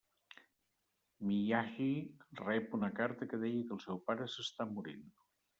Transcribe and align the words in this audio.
Miyagi 1.27 1.91
rep 2.41 2.75
una 2.79 2.91
carta 3.01 3.31
que 3.35 3.41
deia 3.47 3.63
que 3.69 3.79
el 3.79 3.85
seu 3.89 4.03
pare 4.09 4.31
s'està 4.39 4.69
morint. 4.75 5.09